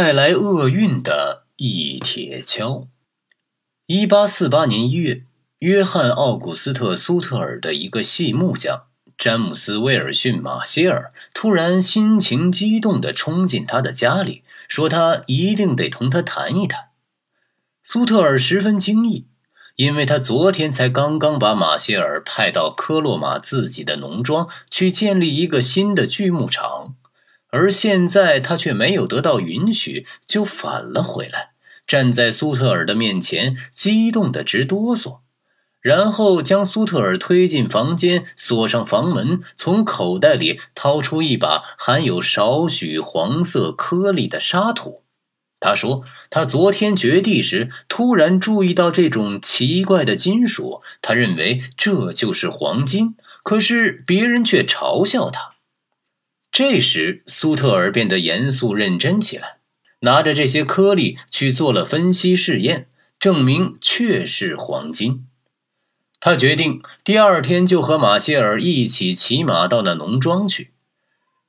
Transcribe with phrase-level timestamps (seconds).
[0.00, 2.86] 带来厄运的一铁锹。
[3.86, 5.24] 一八四八年一月，
[5.58, 8.84] 约翰·奥古斯特·苏特尔的一个细木匠
[9.18, 16.90] 詹姆斯·威尔逊·马歇尔突然心情激动地冲进他的家里，说他一定得同他谈一谈。
[17.82, 19.26] 苏特尔十分惊异，
[19.74, 26.94] 因为他昨天才刚刚把马歇尔派到科洛马自己的农庄去建立一个新的锯木厂。
[27.50, 31.50] 而现在他却没有得到允许，就返了回来，
[31.86, 35.20] 站在苏特尔的面前，激动的直哆嗦，
[35.80, 45.04] 然后将苏特尔推进房间，锁上房门，从口袋里掏出一把含有少许黄色颗粒的沙土。
[45.60, 55.54] 他说：“他昨天掘地时，突然注意到这种奇怪的金属，他认为这就是黄金，可是别人却嘲笑他。”
[56.58, 59.58] 这时，苏特尔变得严肃认真起来，
[60.00, 62.88] 拿着这些颗粒去做了分析试验，
[63.20, 65.24] 证明确是黄金。
[66.18, 70.72] 他决定第二天就和马歇尔一起骑马到那农庄去。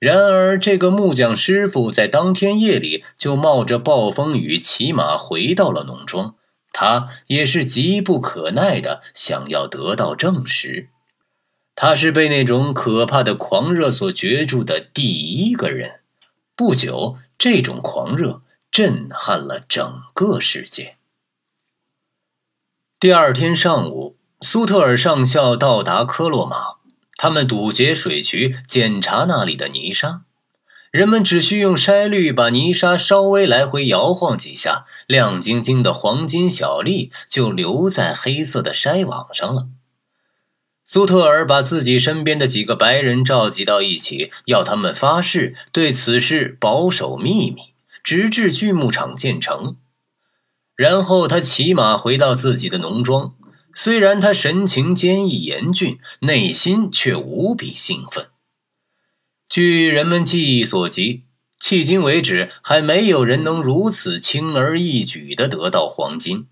[0.00, 6.34] 然而，这个木匠师傅在当天夜里就冒着暴风雨骑马回到了农庄，
[6.72, 10.88] 他也是急不可耐的想要得到证实。
[11.76, 16.00] 他是被那种可怕的狂热所攫住的第一个人。
[16.56, 20.96] 不久，这种狂热震撼了整个世界。
[22.98, 26.76] 第二天上午，苏特尔上校到达科洛马，
[27.16, 30.22] 他们堵截水渠，检查那里的泥沙。
[30.90, 39.68] 人们只需用筛滤把泥沙稍微来回摇晃几下，亮晶晶的黄金小粒就留在黑色的筛网上了。
[40.88, 47.56] 苏特尔把自己身边的几个白人召集到一起，要他们发誓对此事保守秘密，
[48.04, 49.76] 直至锯木厂建成。
[50.76, 53.34] 然后他骑马回到自己的农庄，
[53.74, 58.26] 虽然他神情坚毅严峻，内心却无比兴奋。
[59.48, 61.24] 据人们记忆所及，
[61.60, 66.46] 迄今为止还没有人能如此轻而易举地得到黄金，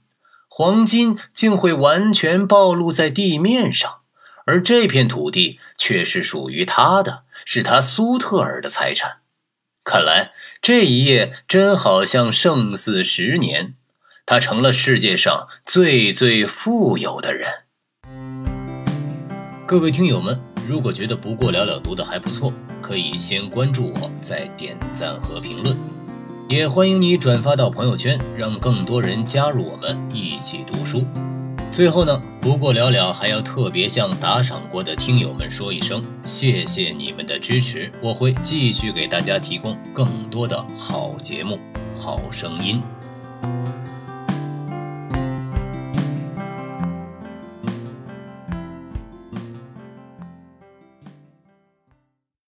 [0.48, 4.00] 黄金竟会完全暴露在地面上。
[4.44, 9.18] 而这片土地却是属于他的，是他苏特尔的财产。
[9.82, 10.32] 看来
[10.62, 13.74] 这一夜真好像胜似十年，
[14.24, 17.64] 他成了世界上最最富有的人。
[19.66, 20.38] 各位听友们，
[20.68, 25.76] 如果觉得不过了了读的还不错，可以先关注我，再点赞和评论，
[26.48, 31.06] 也欢迎你转发到朋友圈，让更多人加入我们一起读书。
[31.74, 41.58] 最后呢，不过了了还要特别向打赏过的听友们说一声，谢谢你们的支持，我会继续给大家提供更多的好节目、
[41.98, 42.80] 好声音。